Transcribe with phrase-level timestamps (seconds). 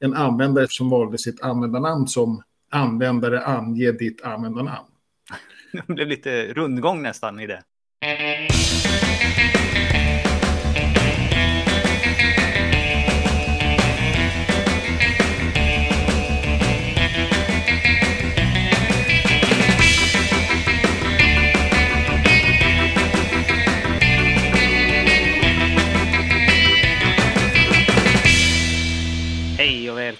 [0.00, 4.88] en användare som valde sitt användarnamn som användare ange ditt användarnamn.
[5.72, 7.62] Det blev lite rundgång nästan i det.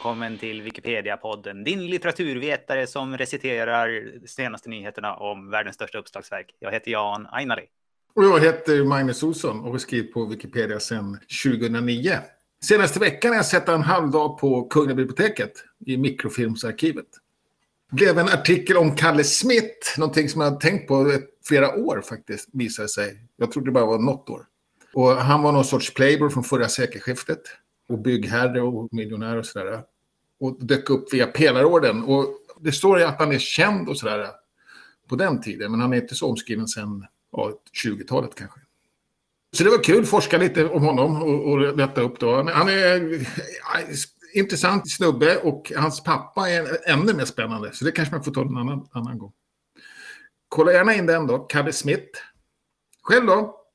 [0.07, 3.89] Välkommen till Wikipedia-podden, din litteraturvetare som reciterar
[4.21, 6.55] de senaste nyheterna om världens största uppslagsverk.
[6.59, 7.63] Jag heter Jan Ainali.
[8.15, 12.19] Och jag heter Magnus Olsson och har skrivit på Wikipedia sedan 2009.
[12.65, 15.53] Senaste veckan har jag sett en halv dag på Kungliga biblioteket
[15.87, 17.07] i mikrofilmsarkivet.
[17.91, 21.13] Det blev en artikel om Kalle Smith, någonting som jag har tänkt på
[21.45, 23.17] flera år faktiskt, visade sig.
[23.37, 24.47] Jag trodde det bara var något år.
[24.95, 27.43] Och han var någon sorts playboy från förra sekelskiftet
[27.89, 29.83] och byggherre och miljonär och sådär.
[30.41, 32.03] Och dök upp via pelarorden.
[32.03, 32.27] Och
[32.61, 34.31] det står ju att han är känd och sådär
[35.09, 37.53] på den tiden, men han är inte så omskriven sedan ja,
[37.85, 38.61] 20-talet kanske.
[39.57, 42.51] Så det var kul att forska lite om honom och, och leta upp då.
[42.51, 43.97] Han är ja,
[44.35, 47.73] intressant snubbe och hans pappa är ännu mer spännande.
[47.73, 49.33] Så det kanske man får ta en annan, annan gång.
[50.49, 52.19] Kolla gärna in den då, Kalle Smith.
[53.03, 53.66] Själv då?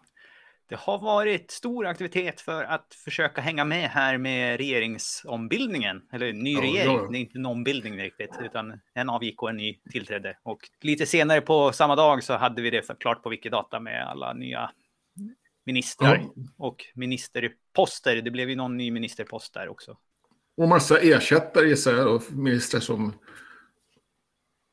[0.71, 6.01] Det har varit stor aktivitet för att försöka hänga med här med regeringsombildningen.
[6.13, 7.07] Eller ny Ja, regering, ja.
[7.11, 10.37] det är inte en ombildning riktigt, utan en avgick och en ny tillträdde.
[10.43, 14.33] Och lite senare på samma dag så hade vi det klart på Wikidata med alla
[14.33, 14.71] nya
[15.65, 16.43] ministrar Ja.
[16.57, 18.21] och ministerposter.
[18.21, 19.97] Det blev ju någon ny ministerpost där också.
[20.57, 23.13] Och massa ersättare gissar jag då, ministrar som...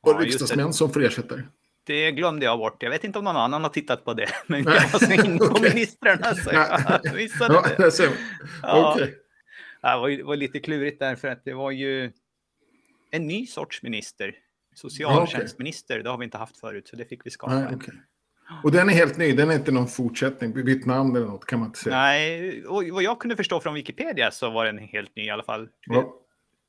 [0.07, 1.43] Och riksdagsmän som får ersättare.
[1.89, 2.83] Det glömde jag bort.
[2.83, 5.39] Jag vet inte om någon annan har tittat på det, men jag var så inne
[5.39, 8.11] på ministrarna så jag missade det.
[8.63, 8.93] Ja.
[8.95, 9.15] Okej.
[9.83, 12.13] Ja, Det var, det var lite klurigt där för att det var ju
[13.11, 14.35] en ny sorts minister.
[14.75, 17.55] Socialtjänstminister, det har vi inte haft förut, så det fick vi skapa.
[17.55, 17.95] Nej, okej.
[18.65, 21.59] Och den är helt ny, den är inte någon fortsättning, bytt namn eller något kan
[21.59, 21.97] man inte säga.
[21.97, 25.43] Nej, och vad jag kunde förstå från Wikipedia så var den helt ny i alla
[25.43, 25.69] fall.
[25.87, 26.15] Ja.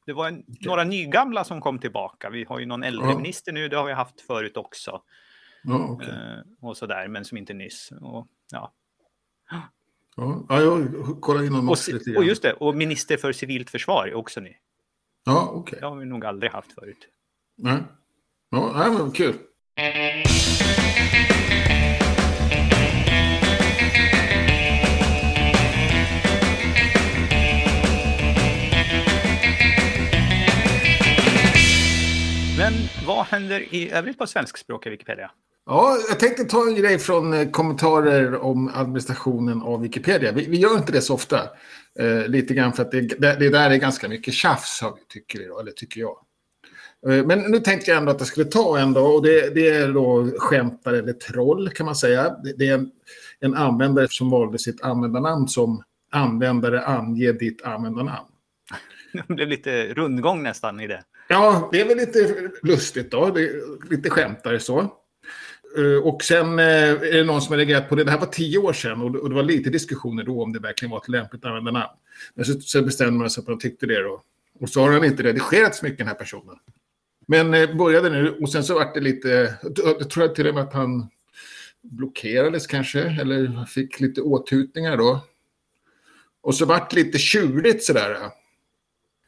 [0.09, 2.29] Det var en, några nygamla som kom tillbaka.
[2.29, 3.17] Vi har ju någon äldre Ja.
[3.17, 5.01] minister nu, det har vi haft förut också.
[5.63, 6.09] Ja, okej.
[6.09, 7.91] Eh, och sådär, men som inte nyss.
[8.01, 8.73] Och, ja.
[10.15, 10.87] Ja, ja, jag
[11.21, 12.17] kollar in honom och, också lite ci- grann.
[12.17, 14.53] och just det, och minister för civilt försvar är också ny.
[15.25, 15.79] Ja, okej.
[15.81, 17.07] Det har vi nog aldrig haft förut.
[17.57, 17.77] Nej.
[18.49, 19.35] Ja, nej, men kul.
[33.07, 35.31] Vad händer i övrigt på svenskspråkiga Wikipedia?
[35.65, 40.31] Ja, jag tänkte ta en grej från eh, kommentarer om administrationen av Wikipedia.
[40.31, 41.39] Vi, vi gör inte det så ofta.
[41.99, 45.39] Eh, lite grann för att det, det, där är ganska mycket tjafs, har vi- tycker,
[45.39, 46.17] jag, eller tycker jag.
[47.09, 49.69] Eh, men nu tänkte jag ändå att jag skulle ta en då, och det, det
[49.69, 52.29] är då skämtare eller troll kan man säga.
[52.43, 52.91] Det, det är en,
[53.39, 58.27] en användare som valde sitt användarnamn som användare ange ditt användarnamn.
[59.27, 61.03] Det blev lite rundgång nästan i det.
[61.31, 63.29] Ja, det är väl lite lustigt då.
[63.31, 64.79] Det är lite skämtare så.
[65.77, 68.03] Eh, och sen eh, är det någon som har reagerat på det.
[68.03, 70.91] Det här var tio år sedan och det- var lite diskussioner då om det verkligen
[70.91, 71.89] var ett lämpligt användarnamn.
[72.33, 74.21] Men så, bestämde man sig för att man tyckte det då.
[74.59, 76.55] Och så har han inte redigerat så mycket den här personen.
[77.27, 80.55] Men eh, började nu och sen så vart det lite, jag tror jag till och
[80.55, 81.07] med att han
[81.81, 85.25] blockerades kanske, eller fick lite åthutningar då.
[86.41, 88.17] Och så vart det lite tjurigt sådär.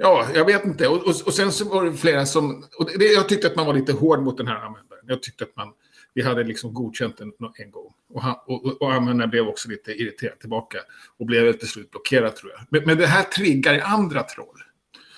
[0.02, 0.88] Ja, jag vet inte.
[0.88, 2.64] Och, och, och sen så var det flera som...
[2.80, 5.06] Och det, jag tyckte att man var lite hård mot den här användaren.
[5.08, 5.68] Jag tyckte att man...
[6.14, 7.94] Vi hade liksom godkänt den en gång.
[8.14, 10.78] Och, han, och, och- användaren blev också lite irriterad tillbaka.
[11.20, 12.62] Och blev till slut blockerad tror jag.
[12.70, 14.58] Men, men det här triggar andra troll.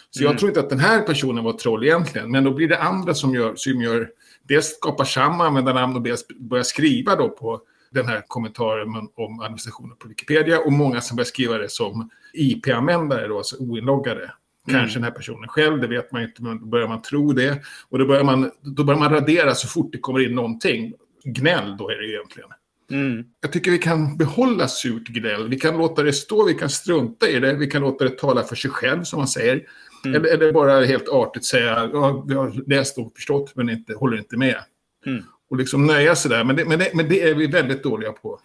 [0.09, 0.37] Så jag Mm.
[0.37, 2.31] tror inte att den här personen var troll egentligen.
[2.31, 3.55] Men då blir det andra som gör...
[3.55, 4.09] Som gör
[4.43, 6.01] dels skapar samma användarnamn och
[6.39, 7.61] börjar skriva då på
[7.91, 10.59] den här kommentaren om- om administrationen på Wikipedia.
[10.59, 14.31] Och många som börjar skriva det som IP-användare, då, alltså oinloggade.
[14.71, 17.61] Kanske den här personen själv, det vet man inte, men då börjar man tro det.
[17.89, 20.93] Och då börjar man, då börjar man radera så fort det kommer in någonting.
[21.23, 22.49] Gnäll då är det egentligen.
[22.91, 23.25] Mm.
[23.41, 25.49] Jag tycker vi kan behålla surt gnäll.
[25.49, 28.43] Vi kan låta det stå, vi kan strunta i det, vi kan låta det tala
[28.43, 29.63] för sig själv som man säger.
[30.05, 30.15] Mm.
[30.15, 34.17] Eller, eller bara helt artigt säga, ja, jag har läst och förstått men inte, håller
[34.17, 34.57] inte med.
[35.05, 35.23] Mm.
[35.49, 38.11] Och liksom nöja sig där, men det, men, det, men det är vi väldigt dåliga
[38.11, 38.39] på.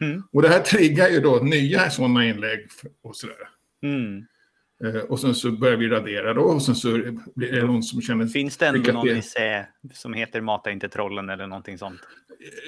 [0.00, 0.22] Mm.
[0.32, 2.68] Och det här triggar ju då nya sådana inlägg
[3.02, 3.48] och sådär.
[4.84, 6.88] Eh, och sen så börjar vi radera då och sen så
[7.34, 8.26] blir det någon som känner...
[8.26, 12.00] Finns det ändå någon C som heter Mata inte trollen eller någonting sånt?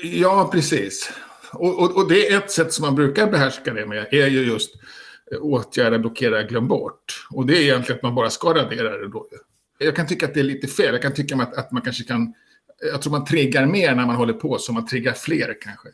[0.02, 1.12] Ja, precis.
[1.52, 4.42] Och, och, och det är ett sätt som man brukar behärska det med är ju
[4.42, 4.74] just
[5.40, 7.26] åtgärda, blockera, glöm bort.
[7.30, 9.26] Och det är egentligen att man bara ska radera det då.
[9.78, 10.92] Jag kan tycka att det är lite fel.
[10.92, 12.34] Jag kan tycka att, att man kanske kan...
[12.92, 15.88] Jag tror man triggar mer när man håller på, så man triggar fler kanske.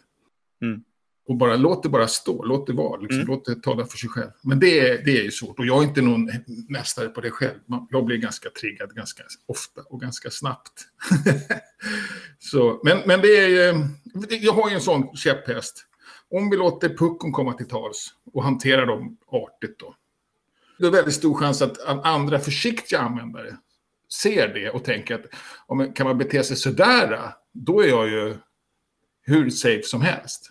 [0.63, 0.83] Mm.
[1.29, 3.27] Och bara låt det bara stå, låt det vara, liksom, Mm.
[3.35, 4.31] låt det tala för sig själv.
[4.43, 6.31] Men det, är- det är ju svårt och jag är inte någon
[6.69, 7.59] mästare på det själv.
[7.67, 10.73] Man- Jag blir ganska triggad ganska ofta och ganska snabbt.
[12.39, 13.85] så, men, men det är ju,
[14.41, 15.85] jag har ju en sån käpphäst.
[16.31, 19.95] Om vi låter puckon komma till tals och hantera dem artigt då.
[20.79, 23.57] Det är väldigt stor chans att andra försiktiga användare
[24.23, 25.25] ser det och tänker att
[25.67, 28.37] om man- kan man bete sig sådär, då är jag ju
[29.23, 30.51] hur safe som helst.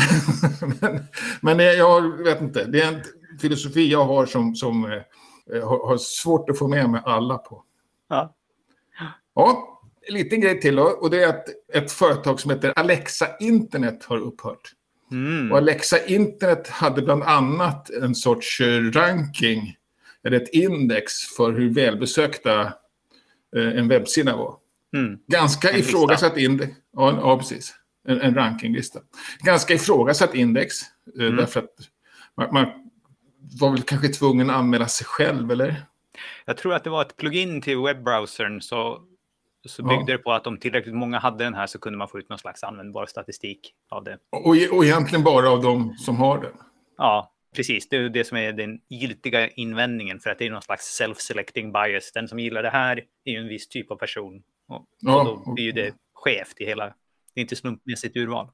[0.80, 1.04] men,
[1.40, 3.02] men jag vet inte, det är en
[3.40, 7.62] filosofi jag har som, som eh, har, har svårt att få med mig alla på.
[8.08, 8.34] Ja.
[9.34, 13.26] Ja, en liten grej till då, och det är att ett företag som heter Alexa
[13.40, 14.72] Internet har upphört.
[15.10, 15.52] Mm.
[15.52, 18.60] Och Alexa Internet hade bland annat en sorts
[18.92, 19.76] ranking,
[20.24, 22.60] eller ett index för hur välbesökta
[23.56, 24.56] eh, en webbsida var.
[24.94, 25.18] Mm.
[25.26, 26.72] Ganska ifrågasatt index.
[26.92, 27.74] Ja, ja precis.
[28.06, 29.00] En, en rankinglista.
[29.38, 30.74] Ganska ifrågasatt index.
[31.18, 31.36] eh, Mm.
[31.36, 31.70] Därför att
[32.36, 32.90] man, man
[33.60, 35.82] var väl kanske tvungen att anmäla sig själv, eller?
[36.44, 39.02] Jag tror att det var ett plugin till webbrowsern så,
[39.66, 39.88] så Ja.
[39.88, 42.28] byggde det på att om tillräckligt många hade den här så kunde man få ut
[42.28, 44.18] någon slags användbar statistik av det.
[44.30, 46.52] Och, och egentligen bara av de som har den.
[46.98, 47.88] Ja, precis.
[47.88, 51.72] Det är det som är den giltiga invändningen för att det är någon slags self-selecting
[51.72, 52.12] bias.
[52.12, 54.42] Den som gillar det här är ju en viss typ av person.
[54.68, 56.94] Och, Ja, och då blir ju det skevt i hela...
[57.36, 58.48] Det är inte slumpmässigt urval.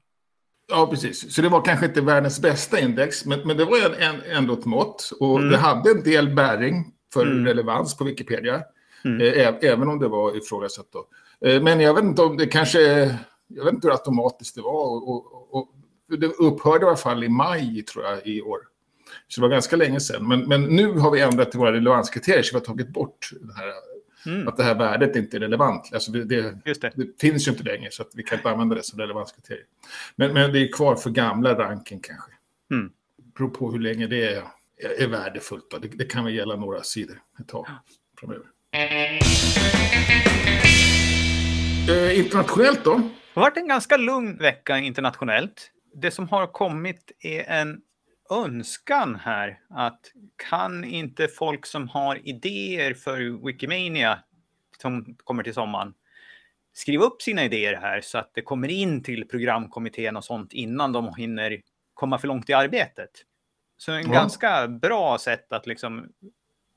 [0.67, 1.35] Ja, precis.
[1.35, 4.53] Så det var kanske inte världens bästa index, men, men det var en, en, ändå
[4.53, 5.11] ett mått.
[5.19, 5.51] Och Mm.
[5.51, 7.45] det hade en del bäring för Mm.
[7.45, 8.61] relevans på Wikipedia.
[9.05, 9.21] Mm.
[9.21, 11.07] Eh, även om det var ifrågasatt då.
[11.49, 12.79] Eh, men jag vet inte om det kanske...
[13.47, 14.85] Jag vet inte hur automatiskt det var.
[14.85, 15.69] Och, och, och,
[16.19, 18.59] det upphörde i alla fall i maj, tror jag, i år.
[19.27, 20.27] Så det var ganska länge sedan.
[20.27, 23.67] Men, men nu har vi ändrat våra relevanskriterier, så vi har tagit bort det här,
[24.25, 25.89] Mm, att det här värdet inte är relevant.
[25.93, 26.91] Alltså det, det, det.
[26.95, 29.65] det finns ju inte längre, så att vi kan inte använda det som relevanskriterier.
[30.15, 32.31] Men, men det är kvar för gamla ranking kanske.
[32.71, 32.91] Mm.
[33.37, 34.43] Beror på hur länge det är,
[34.99, 35.71] är värdefullt.
[35.71, 35.77] Då.
[35.77, 37.67] Det, det kan väl gälla några sidor ett tag
[38.19, 38.45] framöver.
[41.89, 42.95] Eh, internationellt då?
[42.97, 45.71] Det har varit en ganska lugn vecka internationellt.
[45.95, 47.81] Det som har kommit är en
[48.33, 49.99] önskan här att
[50.49, 54.19] kan inte folk som har idéer för Wikimania
[54.81, 55.93] som kommer till sommaren
[56.73, 60.91] skriva upp sina idéer här så att det kommer in till programkommittén och sånt innan
[60.91, 61.61] de hinner
[61.93, 63.09] komma för långt i arbetet.
[63.77, 64.13] Så en Ja.
[64.13, 66.09] ganska bra sätt att liksom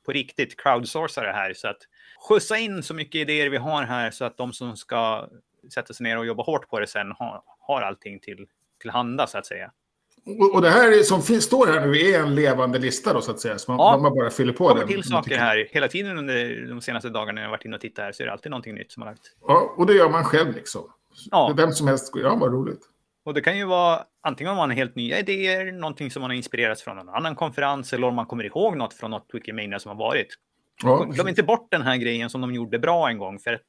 [0.06, 1.82] på riktigt crowdsourca det här så att
[2.28, 5.28] skjutsa in så mycket idéer vi har här så att de som ska
[5.74, 8.46] sätta sig ner och jobba hårt på det sen har, har allting till,
[8.80, 9.72] till handa så att säga.
[10.54, 13.30] Och, det här är, som finns, står här nu är en levande lista då så
[13.30, 13.58] att säga.
[13.58, 13.98] Så man, Ja.
[14.02, 17.42] man bara fyller på Det till saker här hela tiden under de senaste dagarna när
[17.42, 19.22] jag varit inne och tittat här så är det alltid någonting nytt som har lagt.
[19.48, 20.82] Ja, och det gör man själv liksom.
[21.30, 21.54] Ja.
[21.56, 22.80] Vem som helst, ja vad roligt.
[23.24, 26.30] Och det kan ju vara antingen om man har helt nya idéer, någonting som man
[26.30, 29.78] har inspirerats från någon annan konferens eller om man kommer ihåg något från något Wikimania
[29.78, 30.28] som har varit.
[30.82, 33.62] Ja, Glöm inte bort den här grejen som de gjorde bra en gång för att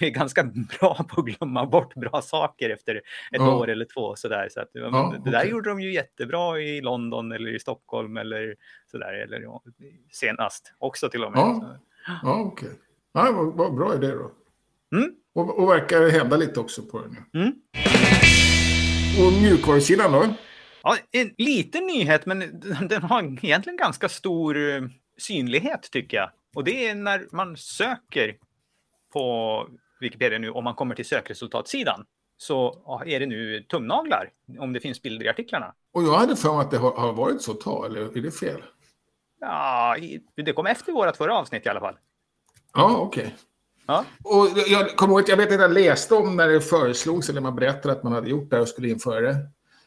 [0.00, 3.56] vi är ganska bra på att glömma bort bra saker efter ett Ja.
[3.56, 4.16] år eller två.
[4.16, 4.48] Sådär.
[4.50, 8.54] Så att, ja, det där gjorde de ju jättebra i London eller i Stockholm eller
[8.90, 9.12] sådär.
[9.12, 9.42] Eller
[10.10, 11.40] senast också till och med.
[11.40, 11.76] Ja.
[12.22, 12.70] Ja, okej.
[13.12, 14.30] Ja, vad, vad bra idé då.
[14.96, 15.10] Mm.
[15.34, 17.16] Och, och verkar hända lite också på den.
[17.42, 17.52] Mm.
[19.26, 20.24] Och mjukvarusidan då?
[20.82, 24.82] Ja, en liten nyhet, men den har egentligen ganska stor eh,
[25.18, 26.30] synlighet tycker jag.
[26.54, 28.34] Och det är när man söker
[29.12, 29.66] på
[30.00, 32.04] Wikipedia nu, om man kommer till sökresultatsidan,
[32.36, 35.74] så ja, är det nu tumnaglar om det finns bilder i artiklarna.
[35.92, 38.22] Och jag hade för mig att det har, har varit så ett tag, eller är
[38.22, 38.62] det fel?
[39.40, 39.96] Ja,
[40.36, 41.94] det kom efter vårt förra avsnitt i alla fall.
[42.74, 43.36] Ja, okej.
[43.86, 47.28] Ja, Och jag kommer ihåg att jag vet att jag läste om när det föreslogs,
[47.28, 49.36] eller man berättade att man hade gjort det och skulle införa det.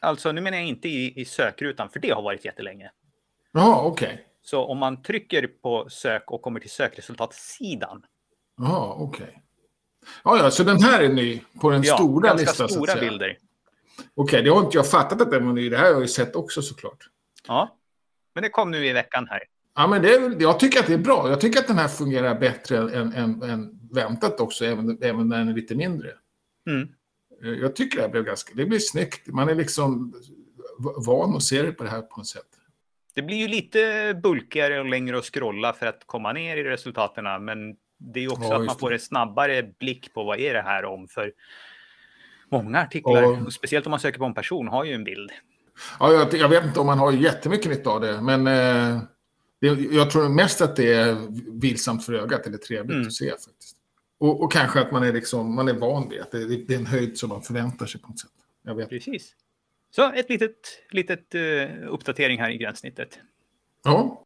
[0.00, 2.90] alltså nu menar jag inte i, i sökrutan, för det har varit jättelänge.
[3.52, 4.26] Jaha, okej.
[4.42, 8.02] Så om man trycker på sök och kommer till sökresultatsidan,
[8.56, 9.42] Jaha, okej.
[10.24, 12.56] Ja, ja, så den här är ny på den ja, stora ganska listan.
[12.56, 13.10] så att stora säga.
[13.10, 13.38] bilder.
[14.14, 15.68] Okej, det har inte jag fattat att den var ny.
[15.68, 16.98] Det här har jag ju sett också såklart.
[17.48, 17.76] Ja,
[18.34, 19.42] men det kom nu i veckan här.
[19.76, 21.28] Ja, men det är, jag tycker att det är bra.
[21.30, 25.38] Jag tycker att den här fungerar bättre än, än, än väntat också, även, även när
[25.38, 26.10] den är lite mindre.
[26.66, 26.88] Mm.
[27.44, 28.54] Eh, Jag tycker det här blev ganska...
[28.54, 29.26] Det blir snyggt.
[29.26, 30.14] Man är liksom
[31.06, 32.46] van att se det på det här på något sätt.
[33.14, 37.44] Det blir ju lite bulkigare och längre att scrolla för att komma ner i resultaten.
[37.44, 37.76] Men
[38.12, 40.84] det är också Ja, att man får en snabbare blick på vad är det här
[40.84, 41.08] om.
[41.08, 41.32] För
[42.48, 43.50] många artiklar, Ja.
[43.50, 45.30] speciellt om man söker på en person, har ju en bild.
[46.00, 49.02] Ja, jag, jag, vet inte om man har jättemycket nytta av det, men eh,
[49.60, 51.16] det, jag tror mest att det är
[51.60, 53.06] vilsamt för ögat eller trevligt mm.
[53.06, 53.76] att se faktiskt.
[54.18, 56.78] Och, och, kanske att man är, liksom, man är van vid att det, det, är
[56.78, 58.30] en höjd som man förväntar sig på något sätt.
[58.62, 58.88] Jag vet.
[58.88, 59.34] Precis.
[59.90, 60.56] Så ett litet,
[60.90, 63.18] litet uh, uppdatering här i gränssnittet.
[63.84, 64.23] Ja.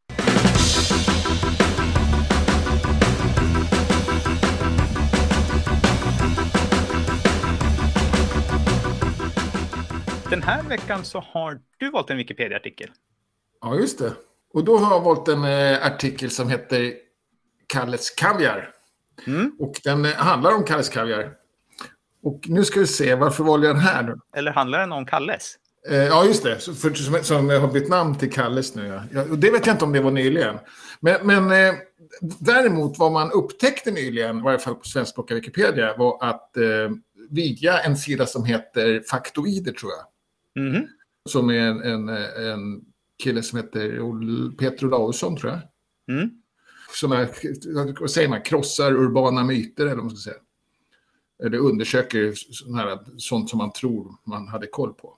[10.31, 12.91] Den här veckan så har du valt en Wikipedia-artikel.
[13.61, 14.13] Ja, just det.
[14.55, 16.93] Och då har jag valt en eh, artikel som heter
[17.67, 18.71] Kalles Kaviar.
[19.27, 19.53] Mm.
[19.59, 21.33] Och den eh, handlar om Kalles Kaviar.
[22.23, 24.17] Och nu ska vi se, varför valde jag den här nu?
[24.37, 25.59] Eller handlar den om Kalles?
[25.89, 26.59] Eh, ja, just det.
[26.59, 28.87] För, som, som har bytt namn till Kalles nu.
[28.87, 29.03] Ja.
[29.13, 30.59] Ja, det vet jag inte om det var nyligen.
[31.01, 31.75] Men, men eh,
[32.39, 36.65] däremot vad man upptäckte nyligen, i varje fall på svenskspråkiga Wikipedia, var att eh,
[37.31, 40.07] via en sida som heter Faktoider, tror jag.
[40.59, 40.87] Mm.
[41.25, 42.85] Som är en, en, en
[43.23, 45.61] kille som heter Peter Olausson, tror jag.
[46.17, 46.31] Mm.
[47.13, 50.43] Är, vad säger man, krossar urbana myter, eller vad man ska säga.
[51.45, 52.35] Eller undersöker
[52.77, 55.17] här, sånt som man tror man hade koll på.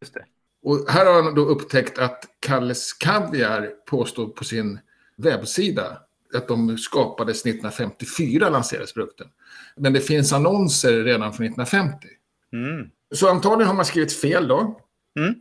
[0.00, 0.24] Just det.
[0.62, 4.78] Och här har han då upptäckt att Kalles Kaviar påstår på sin
[5.16, 5.98] webbsida
[6.34, 9.28] att de skapades 1954, lanserades produkten.
[9.76, 12.08] Men det finns annonser redan från 1950.
[12.52, 12.90] Mm.
[13.14, 14.80] Så antagligen har man skrivit fel då.
[15.18, 15.34] Mm.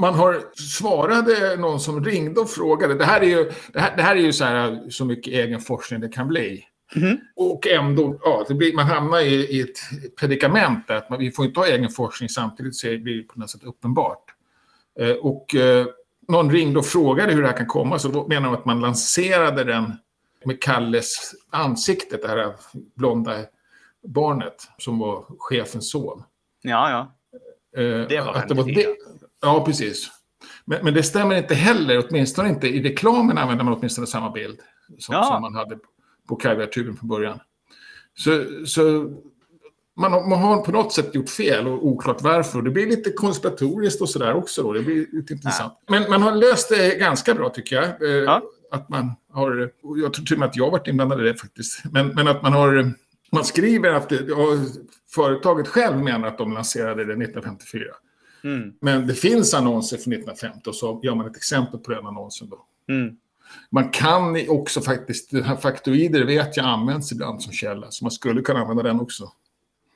[0.00, 2.94] Man har svarade någon som ringde och frågade.
[2.94, 5.60] Det här är ju, det här, det här är ju så, här, så mycket egen
[5.60, 6.64] forskning det kan bli.
[6.96, 7.18] Mm.
[7.36, 9.78] Och ändå, ja, det blir, man hamnar i, i ett
[10.20, 13.38] predikament där att man, vi får inte ha egen forskning samtidigt så blir det på
[13.40, 14.24] något sätt uppenbart.
[15.00, 15.86] Eh, och eh,
[16.28, 18.80] någon ringde och frågade hur det här kan komma så då menar de att man
[18.80, 19.92] lanserade den
[20.44, 22.54] med Kalles ansikte, det här
[22.94, 23.36] blonda
[24.06, 26.22] barnet som var chefens son.
[26.66, 27.12] Ja, ja.
[27.82, 28.86] Eh, det var att det var det.
[29.42, 30.10] Ja, precis.
[30.64, 34.60] Men, men, det stämmer inte heller, åtminstone inte i reklamen använder man åtminstone samma bild
[34.98, 35.24] som, ja.
[35.24, 35.78] som man hade
[36.28, 37.40] på kaviartuben från början.
[38.14, 39.12] Så, så
[39.96, 42.62] man, man har på något sätt gjort fel och oklart varför.
[42.62, 44.62] Det blir lite konspiratoriskt och sådär också.
[44.62, 44.72] Då.
[44.72, 45.72] Det blir lite intressant.
[45.86, 45.92] Ja.
[45.98, 48.02] Men man har löst det ganska bra tycker jag.
[48.02, 48.42] Eh, ja.
[48.70, 49.70] Att man har,
[50.02, 51.82] jag tror till och med att jag varit inblandad i det faktiskt.
[51.92, 52.92] Men, men att man har,
[53.32, 54.46] man skriver att ja,
[55.14, 57.84] företaget själv menar att de lanserade det 1954.
[58.44, 58.74] Mm.
[58.80, 62.48] Men det finns annonser från 1950 och så gör man ett exempel på den annonsen
[62.50, 62.66] då.
[62.88, 63.16] Mm.
[63.70, 68.10] Man kan också faktiskt, den här faktoider vet jag används ibland som källa, så man
[68.10, 69.32] skulle kunna använda den också.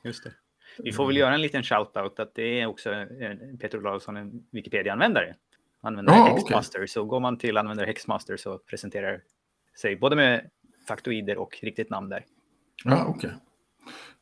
[0.05, 0.33] Just det.
[0.79, 3.07] Vi får väl göra en liten shout-out att det är också
[3.61, 5.35] Peter Olausson, en Wikipedia-användare.
[5.81, 6.79] Användare ah, Hexmaster.
[6.79, 6.89] Okay.
[6.89, 9.21] Så går man till användare Hexmaster så presenterar
[9.81, 10.51] sig både med
[10.89, 12.25] faktoider och riktigt namn där.
[12.85, 13.29] Ja, okej.
[13.29, 13.31] Okay.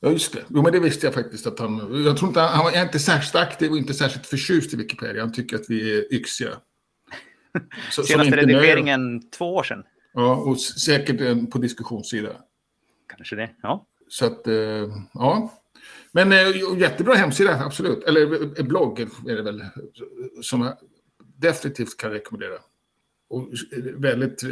[0.01, 0.45] Ja, just det.
[0.49, 2.05] Jo, men det visste jag faktiskt att han...
[2.05, 5.23] Jag tror inte han, han är inte särskilt aktiv och inte särskilt förtjust i Wikipedia.
[5.23, 6.51] Han tycker att vi är yxiga.
[7.91, 9.31] Så, Senaste redigeringen nöjer.
[9.39, 9.85] två år sedan.
[10.13, 12.31] Ja, och säkert på diskussionssida.
[13.17, 13.87] Kanske det, ja.
[14.09, 14.55] Så att, eh,
[15.13, 15.53] ja.
[16.13, 18.05] Men eh, jättebra hemsida, absolut.
[18.05, 19.65] Eller blogg är det väl.
[20.43, 20.77] Som jag
[21.37, 22.59] definitivt kan rekommendera.
[23.31, 23.49] Och
[23.95, 24.51] väldigt, eh,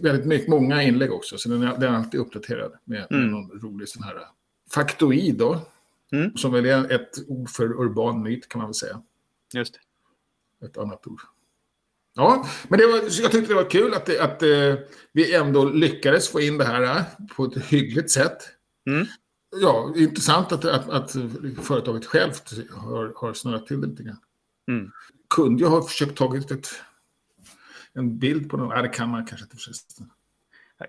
[0.00, 3.30] väldigt mycket, många inlägg också, så den är, den är alltid uppdaterad med, mm.
[3.30, 4.16] någon rolig sån här
[4.74, 5.60] faktoid då.
[6.12, 6.36] Mm.
[6.36, 9.02] Som väl är ett ord för urban myt kan man väl säga.
[9.54, 10.66] Just det.
[10.66, 11.20] Ett annat ord.
[12.14, 14.74] Ja, men det var, jag tyckte det var kul att, det, att uh,
[15.12, 17.02] vi ändå lyckades få in det här uh,
[17.36, 18.38] på ett hyggligt sätt.
[18.86, 19.06] Mm.
[19.60, 21.16] Ja, intressant att, att, att,
[21.62, 24.20] företaget självt har, har snurrat till det lite grann.
[24.68, 24.90] Mm.
[25.34, 26.68] Kunde jag ha försökt tagit ett
[27.94, 28.68] en bild på den?
[28.68, 30.10] Nej, det kan man kanske inte förresten.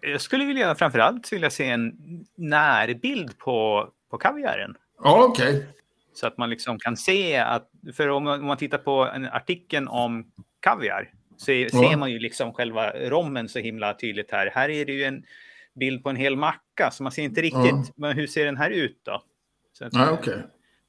[0.02, 1.96] Jag skulle vilja framförallt vilja se en
[2.36, 4.76] närbild på, på kaviaren.
[5.04, 5.58] Ja, okej.
[5.58, 5.68] Okay.
[6.14, 9.26] Så att man liksom kan se att, för om man, om man tittar på en
[9.26, 11.70] artikel om kaviar så ja.
[11.70, 14.52] ser man ju liksom själva rommen så himla tydligt här.
[14.54, 15.26] Här är det ju en
[15.74, 17.94] bild på en hel macka, så man ser inte riktigt, ja.
[17.96, 19.24] men hur ser den här ut då?
[19.74, 20.38] Så att, ja, okay.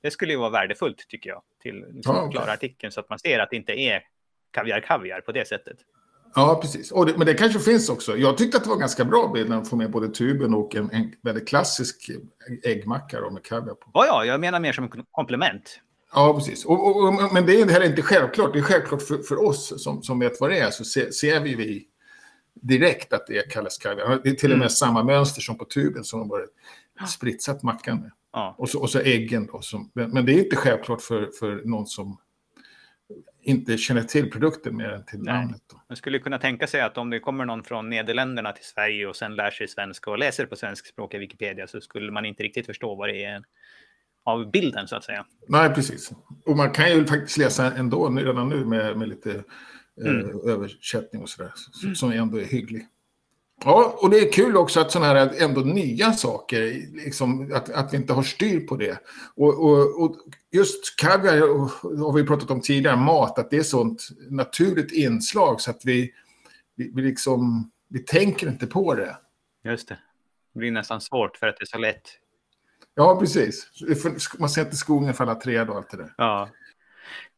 [0.01, 2.33] Det skulle ju vara värdefullt tycker jag, till liksom ja, okay.
[2.33, 4.03] klara artikeln så att man ser att det inte är
[4.51, 5.77] kaviar kaviar på det sättet.
[6.35, 6.89] Ja, precis.
[6.89, 8.17] Det, men det kanske finns också.
[8.17, 10.75] Jag tyckte att det var ganska bra bild när de får med både tuben och
[10.75, 12.11] en, en väldigt klassisk
[12.63, 13.91] äggmacka då, med kaviar på.
[13.95, 15.81] Ja, ja, jag menar mer som en komplement.
[16.15, 16.65] Ja, precis.
[16.65, 18.53] Och, och, och, men det är heller inte självklart.
[18.53, 20.71] Det är självklart för, för oss som, som vet vad det är.
[20.71, 21.87] Så ser, ser vi, vi
[22.55, 24.21] direkt att det är Kalles kaviar.
[24.25, 24.71] Det är till och med mm.
[24.71, 28.11] samma mönster som på tuben som de har spritsat mackan med.
[28.33, 28.55] Ja.
[28.59, 29.61] Och, så, och så äggen då.
[29.61, 32.19] Som, men det är inte självklart för, för någon som
[33.43, 35.35] inte känner till produkten mer än till Nej.
[35.35, 35.63] namnet.
[35.71, 35.83] Då.
[35.89, 39.17] Man skulle kunna tänka sig att om det kommer någon från Nederländerna till Sverige och
[39.17, 42.95] sen lär sig svenska och läser på svenskspråkiga Wikipedia så skulle man inte riktigt förstå
[42.95, 43.43] vad det är
[44.25, 45.27] av bilden så att säga.
[45.49, 46.13] Nej, precis.
[46.47, 49.31] Och man kan ju faktiskt läsa ändå redan nu med, med lite
[50.05, 50.49] eh, Mm.
[50.49, 51.53] översättning och sådär.
[51.55, 52.87] s- Som ändå är hygglig.
[53.65, 56.61] Ja, och det är kul också att sådana här ändå nya saker,
[57.05, 58.99] liksom, att, att vi inte har styr på det.
[59.37, 60.17] Och, och, och
[60.51, 61.39] just kaviar
[61.99, 66.13] har vi pratat om tidigare, mat, att det är sånt naturligt inslag så att vi,
[66.77, 69.17] vi, vi liksom, vi tänker inte på det.
[69.65, 69.99] Just det.
[70.53, 72.09] Det blir nästan svårt för att det är så lätt.
[72.95, 73.69] Ja, precis.
[74.39, 76.15] Man sätter skogen för alla träd och allt det där.
[76.17, 76.49] Ja.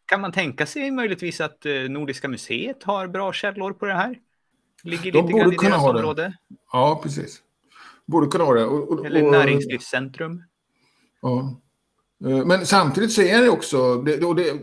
[0.07, 4.19] Kan man tänka sig möjligtvis att eh, Nordiska museet har bra källor på det här?
[4.85, 5.99] Ligger De lite borde grann i kunna deras ha det.
[5.99, 6.37] område.
[6.73, 7.43] Ja, precis.
[8.07, 8.65] Borde kunna ha det.
[8.65, 10.43] Och, och, Eller Näringslivscentrum.
[11.23, 11.57] Ja.
[12.27, 14.55] Eh, Men samtidigt så är det också, det, och det,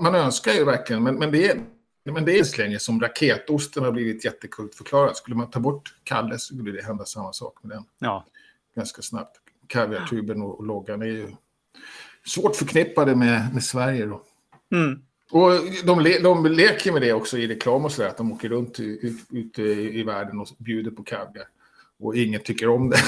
[0.00, 1.60] man önskar ju verkligen, men, men det är
[2.06, 5.16] men det är så länge som raketosten har blivit jättekult förklarad.
[5.16, 8.24] Skulle man ta bort Kalle så skulle det hända samma sak med den Ja.
[8.76, 9.36] ganska snabbt.
[9.66, 11.28] Kaviartuben och, och loggan är ju
[12.26, 14.22] svårt förknippade med, med Sverige då.
[14.72, 15.02] Mm.
[15.30, 15.50] Och
[15.84, 18.80] de, le, de leker med det också i reklam och sådär, att de åker runt
[19.30, 21.44] ute i, världen och bjuder på kaviar.
[21.98, 22.96] Och ingen tycker om det.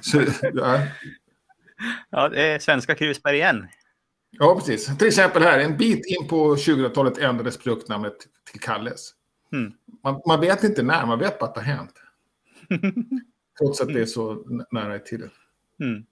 [0.00, 0.22] så,
[0.54, 0.86] ja.
[2.10, 3.68] ja, det är svenska krusbär igen.
[4.30, 4.98] Ja, precis.
[4.98, 8.16] Till exempel här, en bit in på 2000-talet ändrades produktnamnet
[8.50, 9.14] till Kalles.
[9.52, 9.72] Mm.
[10.04, 11.94] Man, man vet inte när, man vet bara att det har hänt.
[13.58, 15.30] Trots att det är så n- nära i tiden.
[15.80, 16.04] Mm.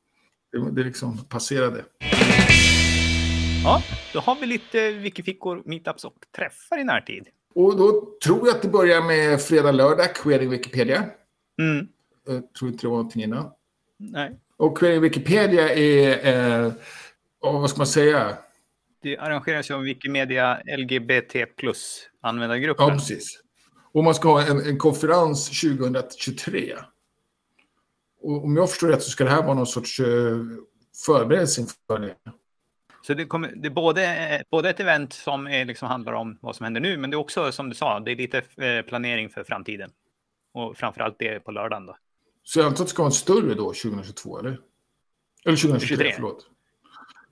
[0.53, 1.85] Det, det liksom passerade.
[3.65, 7.29] Ja, då har vi lite wikifickor, meetups och träffar i närtid.
[7.55, 11.05] Och då tror jag att det börjar med fredag, lördag, Queering Wikipedia.
[11.61, 11.89] Mm.
[12.27, 13.51] Jag tror inte det var någonting innan.
[13.97, 16.73] Nej, Och Queering Wikipedia är, eh,
[17.43, 18.39] ja, vad ska man säga?
[19.03, 22.87] det arrangeras ju av Wikimedia LGBT plus användargruppen.
[22.89, 23.41] Ja, precis.
[23.93, 26.77] Och man ska ha en, en konferens 2023.
[28.23, 30.07] Och om jag förstår rätt så ska det här vara någon sorts eh,
[31.07, 32.15] förberedelse inför det.
[33.09, 36.57] Så det, kommer, det är både, både ett event som är, liksom handlar om vad
[36.57, 39.31] som händer nu, men det är också som du sa, det är lite eh, planering
[39.31, 39.91] för framtiden.
[40.55, 41.97] Och framförallt det på lördagen då.
[42.43, 44.51] Så jag antar att det ska vara en större då 2022, eller?
[45.45, 46.13] Eller 2023, 23.
[46.15, 46.47] förlåt.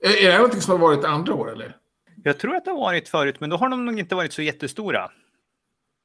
[0.01, 1.77] Är, är det här någonting som har varit andra år, eller?
[2.25, 4.43] Jag tror att det har varit förut, men då har de nog inte varit så
[4.43, 5.11] jättestora.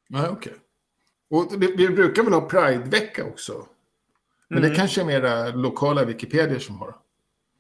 [0.10, 0.54] Nej, okej.
[1.30, 3.68] Och det, vi brukar väl ha Pride-vecka också?
[4.48, 4.70] Men Mm.
[4.70, 6.96] det kanske är mera lokala Wikipedia som har.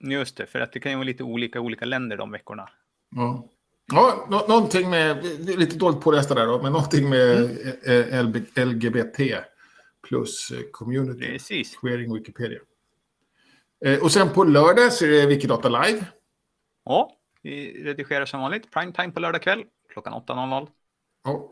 [0.04, 2.70] Just det, för att det kan ju vara lite olika olika länder de veckorna.
[3.16, 3.48] Ja.
[3.94, 5.24] Ja, nå- någonting med,
[5.60, 7.38] lite dåligt pålästa där då, men någonting med
[7.86, 8.46] Mm.
[8.56, 9.20] LGBT
[10.08, 11.26] plus eh, community.
[11.26, 11.76] Precis.
[11.78, 12.60] Queering Wikipedia.
[13.86, 16.06] Eh, och sen på lördag så är det Wikidata Live.
[16.86, 17.12] Ja,
[17.42, 18.72] vi redigerar som vanligt.
[18.72, 20.68] Prime time på lördag kväll klockan 8.00.
[21.24, 21.50] Ja.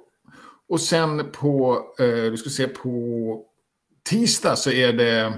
[0.67, 3.45] Och sen på, eh, du ska se på
[4.09, 5.33] tisdag så är det,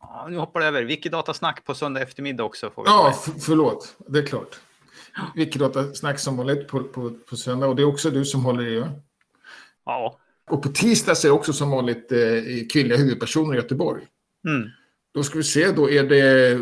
[0.00, 0.82] Ja, nu hoppar det över.
[0.82, 2.70] Wikidatasnack på söndag eftermiddag också.
[2.70, 4.60] Får vi ja förlåt, det är klart.
[5.34, 8.66] Wikidata snack som vanligt på, på, på söndag och det är också du som håller
[8.66, 8.80] i.
[8.80, 8.88] va?
[9.84, 10.16] ja.
[10.50, 12.18] Och på tisdag är det också som vanligt eh,
[12.72, 14.06] kvinnliga huvudpersoner i Göteborg.
[14.48, 14.68] Mm.
[15.14, 16.58] Då ska vi se, då är det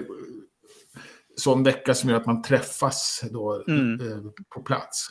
[1.37, 4.01] sån vecka som gör att man träffas då, Mm.
[4.01, 5.09] eh, på plats.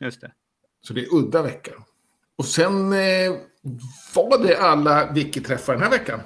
[0.00, 0.32] Just det.
[0.80, 1.72] Så det är udda vecka.
[2.36, 3.32] Och sen eh,
[4.14, 6.20] var det alla Wiki-träffar den här veckan.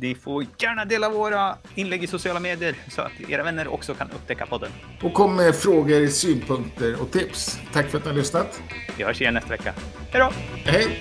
[0.00, 4.10] Ni får gärna dela våra inlägg i sociala medier så att era vänner också kan
[4.10, 4.70] upptäcka podden.
[5.02, 7.58] Och kom med frågor, synpunkter och tips.
[7.72, 8.60] Tack för att ni har lyssnat.
[8.96, 9.74] Vi hörs igen nästa vecka.
[10.10, 10.32] Hej då!
[10.64, 10.98] Hej!